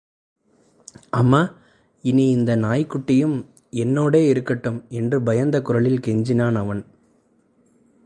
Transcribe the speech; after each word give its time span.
அம்மா, 1.09 1.53
இனி 2.01 2.29
இந்த 2.29 2.55
நாய்க் 2.55 2.95
குட்டியும் 2.95 3.45
என்னோடே 3.71 4.27
இருக்கட்டும்... 4.27 4.85
என்று 4.89 5.21
பயந்த 5.21 5.61
குரலில் 5.61 5.99
கெஞ்சினான் 5.99 6.55
அவன். 6.55 6.85